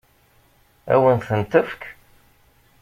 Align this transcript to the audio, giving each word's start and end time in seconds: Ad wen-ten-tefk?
Ad 0.93 0.99
wen-ten-tefk? 1.01 1.81